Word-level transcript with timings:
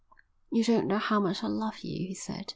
"You 0.51 0.63
don't 0.63 0.87
know 0.87 0.97
how 0.97 1.19
much 1.19 1.43
I 1.43 1.47
love 1.47 1.81
you," 1.81 1.95
he 2.07 2.15
said. 2.15 2.49